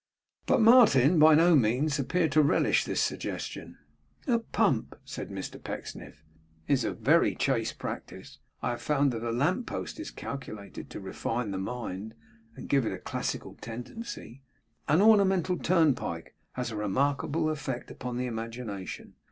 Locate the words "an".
14.87-15.03